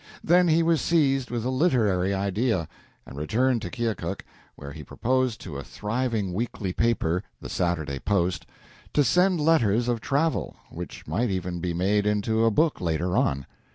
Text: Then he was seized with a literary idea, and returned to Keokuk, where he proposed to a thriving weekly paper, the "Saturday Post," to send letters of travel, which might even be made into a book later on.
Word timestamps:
Then 0.23 0.47
he 0.47 0.63
was 0.63 0.81
seized 0.81 1.29
with 1.29 1.45
a 1.45 1.51
literary 1.51 2.11
idea, 2.11 2.67
and 3.05 3.15
returned 3.15 3.61
to 3.61 3.69
Keokuk, 3.69 4.23
where 4.55 4.71
he 4.71 4.83
proposed 4.83 5.39
to 5.41 5.57
a 5.57 5.63
thriving 5.63 6.33
weekly 6.33 6.73
paper, 6.73 7.21
the 7.39 7.49
"Saturday 7.49 7.99
Post," 7.99 8.47
to 8.93 9.03
send 9.03 9.39
letters 9.39 9.87
of 9.87 10.01
travel, 10.01 10.55
which 10.71 11.05
might 11.05 11.29
even 11.29 11.59
be 11.59 11.75
made 11.75 12.07
into 12.07 12.45
a 12.45 12.49
book 12.49 12.81
later 12.81 13.15
on. 13.15 13.45